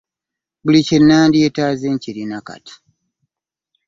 Buli 0.63 0.79
kye 0.87 0.97
nandyetaaze 0.99 1.87
nkirina 1.95 2.37
kati. 2.47 2.75